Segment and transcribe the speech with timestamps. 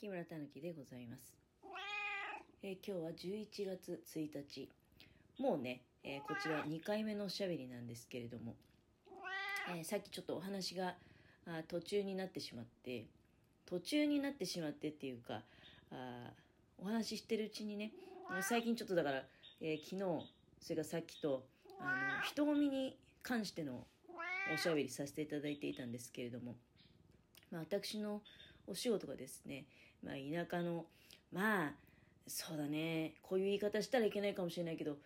[0.00, 1.34] 木村たぬきでございます、
[2.62, 4.68] えー今日は11月1日。
[5.40, 8.54] もうね、えーこちら2回目のおしゃべりなんですけれども、
[9.70, 10.96] えーさっきちょっとお話が
[11.46, 13.06] あ途中になってしまって。
[13.66, 15.42] 途中になってしまってっていうか
[15.90, 16.32] あ
[16.78, 17.92] お話ししてるうちにね
[18.42, 19.24] 最近ちょっとだから、
[19.60, 19.98] え昨日
[20.60, 21.44] それからさっきと
[21.80, 23.84] あの人混みに関しての
[24.54, 26.54] おしゃべりさせていただいていたんですけれども、
[27.50, 28.22] まあ、私の
[28.68, 29.64] お仕事がですね、
[30.04, 30.86] まあ、田舎の
[31.32, 31.72] まあ
[32.26, 33.14] そうだね。
[33.22, 34.96] こういう言い方したらいけないかもしれないけど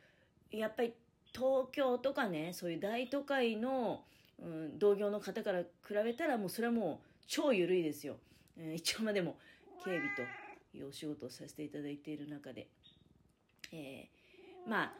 [0.50, 0.92] やっぱり
[1.32, 4.02] 東京とかねそういう大都会の、
[4.40, 8.16] うん、同業の方から比べたらもうそれはもう超緩いですよ、
[8.58, 9.36] えー一応まあでも
[9.84, 12.68] 警備というお仕事をさせていただいている中で、
[13.72, 14.92] えーまあ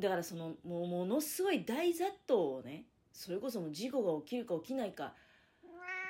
[0.00, 5.12] だからそのもうものすごい大雑踏をねそれこそもう事故が起きるか起きないか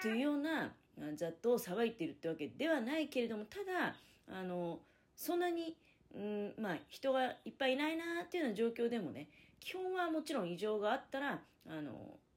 [0.02, 0.72] というような
[1.06, 3.94] あ雑踏をさばいているってわけではないけれどもただ
[4.30, 4.80] あの
[5.16, 5.76] そんなに、
[6.14, 9.28] うんまあ、人がいっぱいいないなっていうような状況でもね
[9.60, 11.92] 基本はもちろん異常があったらあの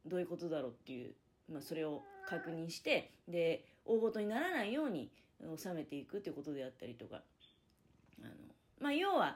[0.06, 1.14] どういうことだろうっていう、
[1.52, 5.12] まあ、それを確認してで大ごとにならないように
[5.58, 7.22] 収めていくということであったりとか。
[8.24, 8.32] あの、
[8.80, 9.36] まあ、要は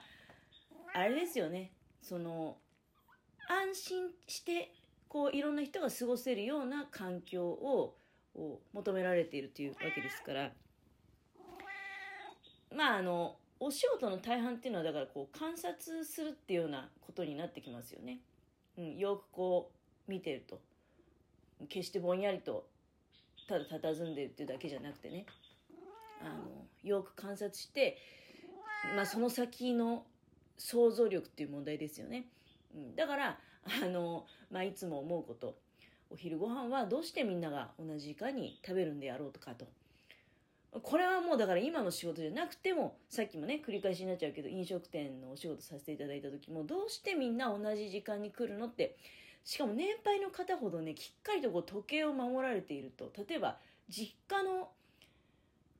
[0.93, 1.71] あれですよね。
[2.01, 2.57] その
[3.47, 4.71] 安心して
[5.07, 7.95] こういろんな人が過ごせるような環境を
[8.35, 10.51] を求められているというわけですから
[12.75, 18.19] まああのお仕事の大半っていうのはだからこう観察するっていうようなことになってきますよね。
[18.77, 19.71] うん、よくこ
[20.07, 20.59] う見てると
[21.69, 22.67] 決してぼんやりと
[23.47, 25.25] ただ佇んでるっていうだけじゃなくてね
[26.21, 27.97] あのよく観察して、
[28.95, 30.03] まあ、その先の
[30.57, 32.27] 想像力っていう問題ですよね。
[32.95, 33.39] だから
[33.83, 35.55] あの、まあ、いつも思うこと
[36.15, 39.67] お昼ご飯はどうしてみんなが同じ時間に食べるんであろうとかと。
[40.81, 48.95] これはもうだから今の仕事じゃなくてもさっきもね繰り返しになっちゃうけど飲食店のお仕事させていただいた時もどうしてみんな同じ時間に来るのって。
[49.45, 53.11] しかも年配の方ほどねきっかりとこう時計を守られていると。
[53.27, 54.69] 例えば実家の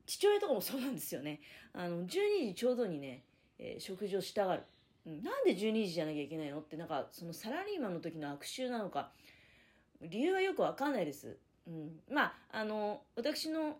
[0.05, 1.41] 父親とかもそうなんですよね。
[1.73, 2.07] あの12
[2.49, 3.23] 時ちょうどにね、
[3.57, 4.63] えー食事をしたがる、
[5.07, 9.11] うん、なんで12時じゃなきゃいけないのってなんかそのサラリーマンの時の悪習なのか
[10.01, 13.77] 理由はよくわかんないです、うん、まああの私の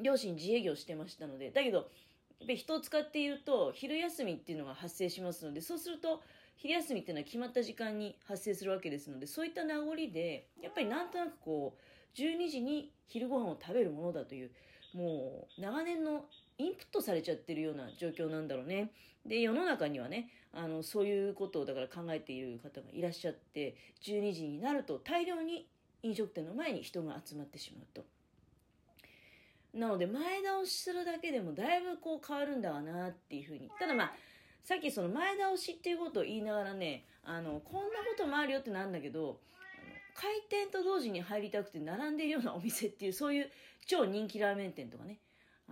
[0.00, 1.86] 両親自営業してましたのでだけどやっ
[2.40, 6.22] ぱり人を使っていると昼休みっていうのが発生しますのでそうすると
[6.56, 14.50] 昼休みっていうのは決まった時間に発生するわけですのでそういった名残でやっぱりなんとなくこう12時に昼ご飯を食べるものだという
[14.94, 16.24] もう長年の
[16.60, 18.92] インプットされちゃってるような状況なんだろうね
[19.24, 25.66] で世の中にはねあのそういうことをだから考えている方がいらっしゃって12時になると大量に
[26.02, 28.04] 飲食店の前に人が集まってしまうと。
[29.72, 34.12] なので前倒しするだけでもだいぶこう変わるんだわなっていうふうにただまあ
[34.64, 39.38] さっきその前倒しっていうことを言いながらねあのこんなこともあるよってなんだけど
[40.14, 43.50] 開店と同時に入りたくて並んでいるようなお店っていうそういう
[43.86, 45.20] 超人気ラーメン店とかね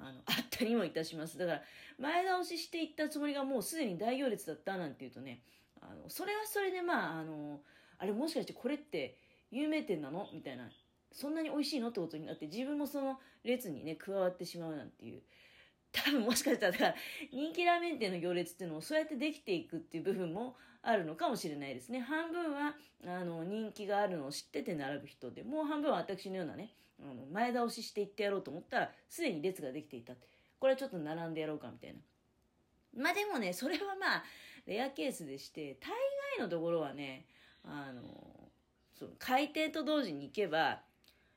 [0.02, 1.38] あのあったりもいたします。
[1.38, 1.62] だから
[1.98, 5.40] 前倒ししていったつもりがもうすでに大行列だったなんていうとね
[5.80, 7.60] あのそれはそれでまああの
[7.98, 9.16] あれもしかしてこれって
[9.50, 10.28] 有名店なの？
[10.32, 10.68] みたいな
[11.12, 15.22] そんなに美味しいのってことになって自分もその列にね加わってしまうなんていう。
[15.90, 16.94] 多分もしかしたらだから
[17.32, 22.00] 人気ラーメン店の行列っていうのもそうやってできていくっていう部分もあるのかもしれないですね。
[22.00, 22.74] 半分は
[23.06, 30.14] あの人気があるのを知ってて並ぶ人でもう半分は私のようなねあの前倒ししていってやろうと思ったらすでに列ができていた。
[30.58, 31.98] これはちょっと並んでやろうかみたいな。
[33.02, 34.24] まあでもねそれはまあ
[34.66, 35.90] レアケースでして大
[36.38, 37.26] 概のところはね
[37.64, 38.02] あの
[38.94, 40.80] その開店と同時に行けば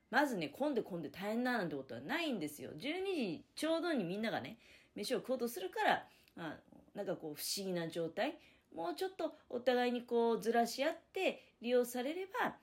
[0.09, 2.71] まずね混んで混んで大変だなんてことはないんですよ。
[2.71, 4.57] 12時ちょうどにみんながね
[4.95, 6.07] 飯を食おうとするから
[6.37, 6.55] あ
[6.95, 8.37] なんかこう不思議な状態。
[8.75, 12.55] もうちょっとお互いにこうずらし合って利用されれば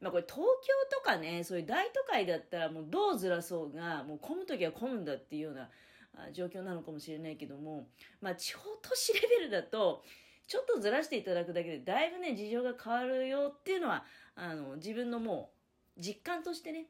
[0.00, 5.68] まあこれ東京とかねそういう大都会だったらもうどうずらそうがもう混む時は混むんだっていうような
[6.16, 7.88] あ状況なのかもしれないけども
[8.20, 10.02] まあ地方都市レベルだと
[10.46, 14.04] ちょっとずらしていただくだけでだいぶね事情が変わるよっていうのは
[14.36, 15.50] あの自分のも
[15.96, 16.86] う実感としてね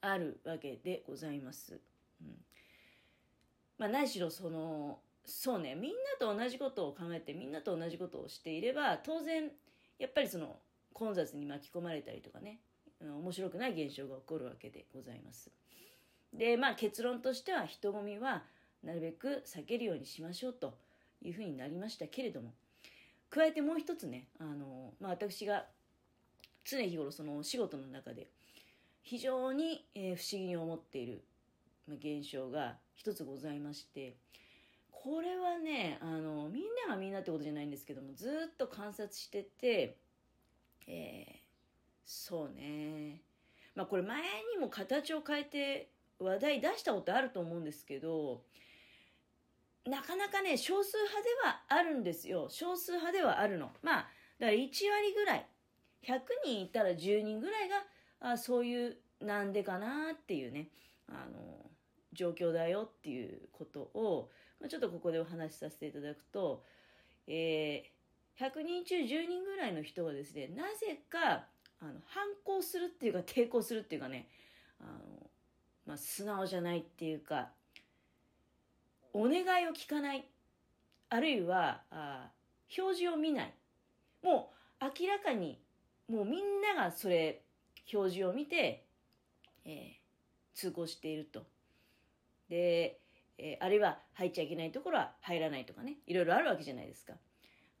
[0.00, 1.80] あるわけでございます。
[2.20, 2.36] うん、
[3.78, 9.50] まあ何しろそのそうねみんなと同じことを考えてみんなと同じことをしていれば当然
[9.98, 10.56] やっぱりその
[10.92, 12.58] 混雑に巻き込まれたりとかね
[13.00, 15.50] 面白くない現象が起こるわけでございます。
[16.34, 18.44] でまあ結論としては人混みは
[18.84, 20.74] なるべく避けるようにしましょうと
[21.22, 22.52] いうふうになりましたけれども
[23.30, 25.64] 加えてもう一つねあの、まあ、私が
[26.64, 28.28] 常日頃そのお仕事の中で
[29.02, 31.24] 非常に、不思議に思っている
[31.88, 34.14] 現象が一つございまして
[34.92, 39.96] これはねあのみんながみんなってことじゃないんですけどもずっと観察してて、
[40.86, 41.38] えー、
[42.04, 43.22] そうね。
[43.74, 44.20] まあこれ前
[44.54, 48.42] にも形を変えて話題出したことあると思うんですけど
[49.86, 52.48] なかなかね少数派ではあるんですよ。
[52.50, 53.70] 少数派ではあるの。
[53.82, 55.46] まあだから1割ぐらい。
[56.02, 60.68] 100人いたら10人ぐらいがあそういうなんでかなっていうね。
[61.08, 61.70] あの
[62.12, 64.30] 状況だよっていうことを、
[64.60, 66.64] まあ、ちょっとここでお話しさせていただくと、
[67.26, 67.99] えー、
[68.40, 71.44] 100人中10人ぐらいの人がですねなぜか
[71.82, 74.28] あの反抗するっていうか抵抗するっていうかね
[74.80, 74.90] あの、
[75.86, 77.50] まあ、素直じゃないっていうか
[79.12, 80.24] お願いを聞かない
[81.10, 82.30] あるいはあ
[82.78, 83.54] 表示を見ない
[84.22, 84.50] も
[84.80, 85.60] う明らかに
[86.08, 87.42] もうみんながそれ
[87.92, 88.84] 表示を見て、
[89.64, 91.44] えー、通行していると。
[92.48, 92.98] で、
[93.38, 97.14] えー、あるいは入っちゃいけないところは入らないとかねいろいろあるわけじゃないですか。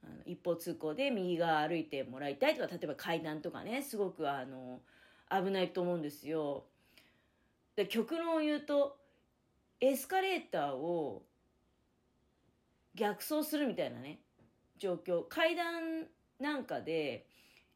[0.02, 4.80] あの一方通行で右側歩いてもらいたいとか例えば階段とかねすごくあの
[5.30, 6.64] 危ないと思うんですよ。
[7.76, 8.96] で極論を言うと
[9.80, 11.22] エスカレーターを
[12.94, 14.20] 逆走するみたいなね
[14.78, 15.26] 状況。
[15.28, 16.06] 階段
[16.38, 17.26] なんかで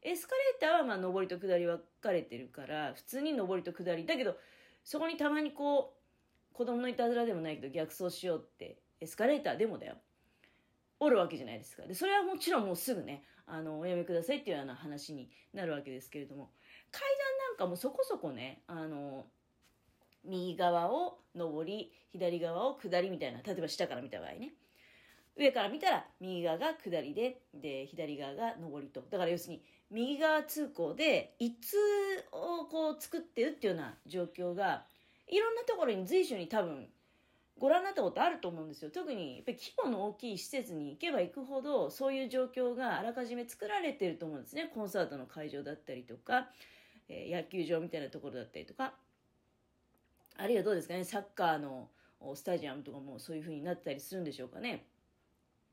[0.01, 4.05] エスカレーターはまあ上りと下り分かれてるから普通に上りと下り。
[4.05, 4.35] だけど
[4.83, 5.93] そこにたまにこ
[6.51, 9.95] う子供のいたずらでもないけど逆走しようってエスカレーターでもだよ。
[10.99, 11.83] おるわけじゃないですか。
[11.83, 16.49] でそれはもちろんもうすぐねあのおやめくださいっていうような話になるわけですけれども。
[16.91, 19.25] 階段なんかもそこそこねあの
[20.23, 24.53] 右側を上り左側を下りみたいな例えば下から見た場合ね。
[25.37, 29.01] 上から見たら右側が下りでで左側が上りと。
[29.01, 31.77] だから要するに右側通行で一通
[32.31, 34.85] をこう作ってるっていうような状況が
[35.27, 36.87] いろんなところに随所に多分
[37.57, 38.91] ご覧になったことあると思うんですよ。
[38.91, 44.69] 特にやっぱり規模の大きい施設に行けば行くほどそういう状況があらかじめ作られてると思うんですね。
[44.73, 46.49] コンサートの会場だったりとか、
[47.07, 48.93] えー、野球場みたいなところだったりとか。
[50.37, 51.89] あるいはどうですかねサッカーの
[52.33, 54.85] スタジアムとかもそういう風になったりするんでしょうかね。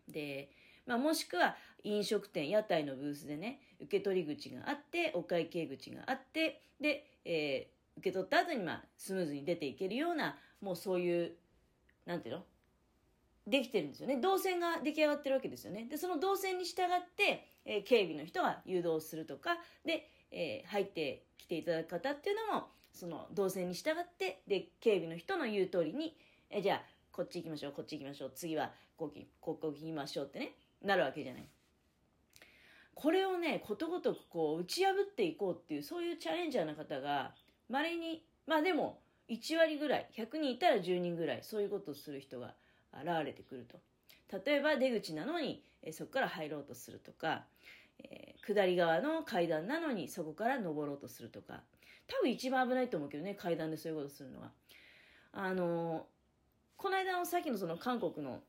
[0.08, 0.50] で、
[0.86, 11.32] まあ、もしくは飲食店屋台のブースでね受け取り口があってお会計口があってで、えー、受け取った後にまあスムーズに出ていけるようなもうそういう
[12.06, 12.44] なんていうの？
[13.46, 14.18] できてるんですよね。
[14.18, 15.86] 動線が出来上がってるわけですよね。
[15.90, 26.16] で、その動線に従って、えー、警備の人が誘導するとか、で、えー、入ってきていただく方っていうのも、その動線に従って、で、警備の人の言う通りに、
[26.50, 31.48] えー、じゃあ、こっち行きましょう、こっち行きましょう、次はここここ行きましょうってね、なるわけじゃない。
[32.94, 37.34] これをね、ことごとくこう、打ち破っていこうっていう、そういうチャレンジャーな方が、
[37.68, 39.00] 稀に、まあでも、
[39.32, 42.54] 1割ぐらい100人いたら10人ぐらいそういうことをする人が
[42.92, 43.78] 現れてくると。
[44.44, 47.44] 例えば出口なのに、えそこから入ろうとするとか、
[47.98, 51.62] えー、下り側の階段なのにそこから登ろうとするとか。
[52.08, 54.50] 多分一番危ないと思うけどね階段でそういうことするのは。
[55.32, 56.02] あのー、
[56.76, 58.42] この間のさっきのその韓国の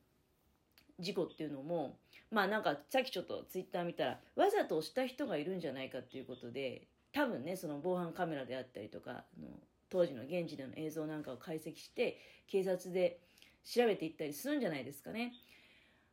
[0.99, 1.97] 事故っていうのも
[2.29, 9.47] まあなんかさっきちょっとツイッター見たらわざと押した人がいるんじゃないかっていうことで多分ねその防犯カメラであったりとかの
[9.93, 12.17] 当時の現地での映像なんかを解析して
[12.47, 13.19] 警察で
[13.63, 15.33] 調べていったりするんじゃないですかね、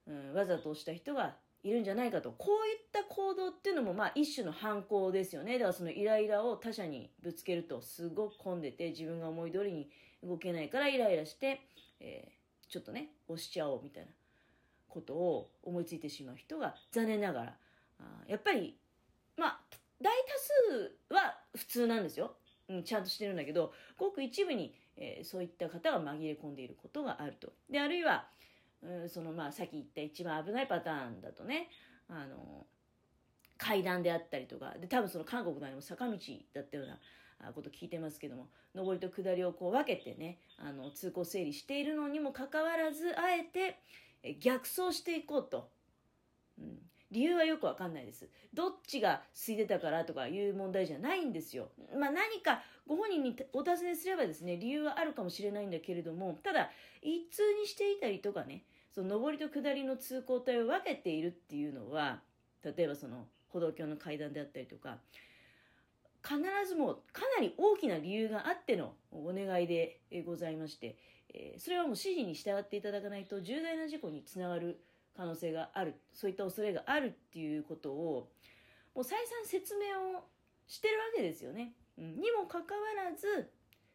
[0.07, 2.33] うん、わざとした人がいるんじゃないかと。
[2.33, 5.55] こういった行動っていうのもまあ一種の犯行ですよね。
[5.55, 9.91] だからそのイライラを他者にぶつけるとすごく混んでて自分が思い通りに
[10.23, 11.61] 動けないからイライラして、
[12.01, 14.11] えー、ちょっとね押しちゃおうみたいな
[14.89, 17.57] ことを思いついてしまう人が残念ながら。
[17.99, 18.77] あやっぱり
[19.37, 19.61] まあ
[20.03, 20.39] 大多
[21.09, 22.37] 数は普通なんですよ。
[22.71, 27.53] うん、ちゃんとしてるんだけどごく一部に、えー、そういった方が紛れ込んでいることがあると。
[27.69, 28.27] であるいは、
[28.83, 31.69] うん、そのまあさっき言った一番危ないパターンだとね
[32.09, 32.67] あの
[33.59, 36.17] 階段であったりとかで多分その韓国のあれも坂道
[36.55, 43.79] だったようなこと聞いてますけども上りと下りをこう分けてねあの通行整理しているのにもかかわらずあえて
[44.39, 45.69] 逆走していこうと、
[46.59, 46.79] うん、
[47.11, 48.29] 理由はよくわかんないです。
[48.55, 51.69] どっちが空いてたからとかいう問題じゃないんですよ。
[51.99, 56.71] まあ何かご本人にお尋ねすればですね、理由はあるかもしれないんだけれども、ただ
[57.03, 58.65] 一通にしていたりとかね、
[58.95, 62.21] その上りと下りの通行帯を分けているっていうのは、
[62.63, 64.99] 例えばその歩道橋の階段であったりとか、
[66.23, 66.39] 必
[66.69, 70.97] ずもうかなり大きな理由があってのお願いでございまして、
[71.33, 74.81] えそれはもう指示に従っていただかないと重大な事故につながる
[75.21, 78.31] 可能性があるそういった恐れがあるっていうことを
[78.95, 80.25] もう再三説明を
[80.67, 81.75] してるわけですよね。
[81.99, 83.53] うん、にもかかわらず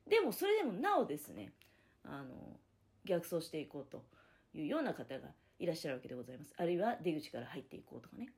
[0.07, 1.53] でもそれでもなおですね
[2.03, 2.59] あの
[3.05, 4.03] 逆走していこうと
[4.53, 6.53] いうような方がいらっしゃるわけでございます。
[6.57, 8.29] あるいは出口から入っていこうとかね。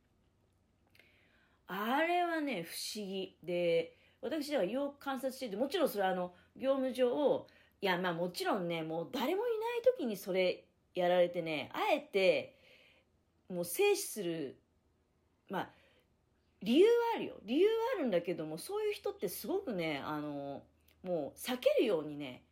[1.67, 3.35] あれはね不思議。
[3.43, 7.45] で私ではよく観察しててもちろんそれはあの業務上
[7.81, 9.41] いやまあもちろんねもう誰もいない
[9.97, 10.63] 時にそれ
[10.95, 12.56] やられてねあえて
[13.49, 14.57] もう静止する
[15.49, 15.69] まあ
[16.61, 17.35] 理由はあるよ。
[17.43, 20.63] 理由はあるんだけどもそういう人ってすごくねあの
[21.03, 22.43] もう避けるようにね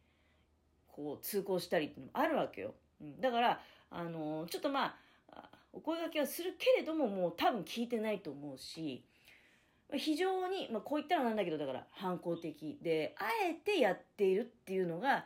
[0.87, 3.59] こう通行したりっていうのもあるわけよ、うん、だから
[3.89, 4.95] あのちょっとまあ
[5.73, 9.03] お声がけはするけれどももう多分聞いてないと思うし
[9.93, 15.25] 非常に、まあ、こう言ったらなんだけどだから反抗的であえてやっているっていうのが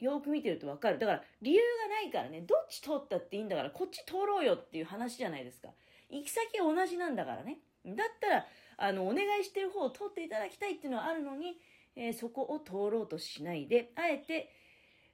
[0.00, 0.98] よく見てると分かる。
[0.98, 2.40] だから理由がないからね。
[2.40, 5.68] どっち通ったっていいんだからこっち通ろうよっていう話じゃないですか。
[6.08, 7.58] 行き先は同じなんだからね。
[7.86, 8.46] だったら
[8.78, 11.58] あのお願いしてる方を通っていただきたいっていうのはあるのに、
[11.96, 14.50] えー、そこを通ろうとしないであえて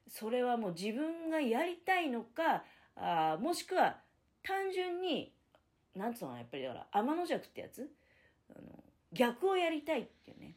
[0.08, 2.64] それはもう自分がやりたいのか
[2.94, 3.96] あもしくは
[4.44, 5.32] 単純に
[5.94, 7.90] なんつうのやっぱりだから天の弱ってやつ？
[8.50, 10.54] あの逆をやりたいっていうね。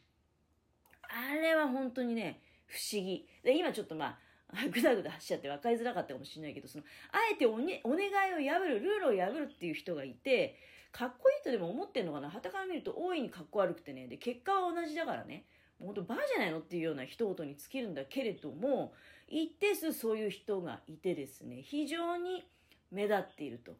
[1.02, 3.26] あれは本当にね不思議。
[3.42, 4.18] で今ちょっとまあ
[4.70, 10.56] ぐだぐだしちゃって分かりづらかったかもしれないけどそのあえてお,、ね、お願いを破るルールを破るっていう人がいて
[10.92, 12.28] かっこいいとでも思ってんのかな？
[12.28, 14.08] はたから見ると大いにかっこ悪くてね。
[14.08, 15.44] で結果は同じだからね。
[15.78, 18.92] もう本当バカじゃないのっていうような一言に尽きるんだけれども
[19.28, 22.44] 一定数そういう人がいてですね非常に
[22.90, 23.72] 目立っていると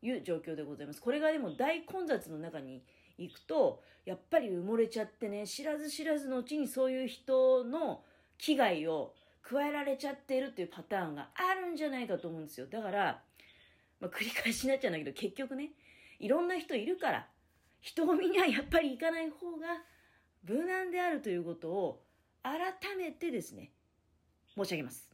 [0.00, 1.00] いう状況でございます。
[1.00, 2.82] これがでも大混雑の中に
[3.16, 8.04] 行くとやっぱり埋もれちゃってね知らず知らずのうちにそういう人の
[8.38, 12.66] 危害を加えられちゃってるっていうパターンがあるんじゃないかと思うんですよ。
[12.66, 13.22] だから、
[14.00, 15.70] まあ、繰り返しになっちゃうんだけど結局ね
[16.18, 17.28] いろんな人いるから
[17.80, 19.66] 人混みにはやっぱり行かない方が
[20.44, 22.02] 無難であるということを
[22.42, 23.72] 改めてですね
[24.56, 25.07] 申し上げます。